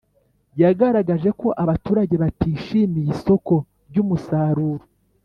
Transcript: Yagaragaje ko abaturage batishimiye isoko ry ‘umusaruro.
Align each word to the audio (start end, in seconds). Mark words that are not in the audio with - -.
Yagaragaje 0.61 1.29
ko 1.39 1.47
abaturage 1.63 2.15
batishimiye 2.23 3.09
isoko 3.15 3.53
ry 3.89 3.97
‘umusaruro. 4.03 4.83